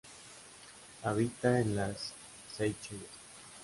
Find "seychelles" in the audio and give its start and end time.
2.57-3.05